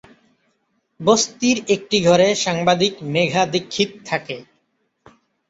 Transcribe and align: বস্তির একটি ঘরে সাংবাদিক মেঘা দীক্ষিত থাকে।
বস্তির 0.99 1.57
একটি 1.67 1.97
ঘরে 2.03 2.27
সাংবাদিক 2.37 2.93
মেঘা 3.13 3.43
দীক্ষিত 3.45 3.89
থাকে। 4.05 4.37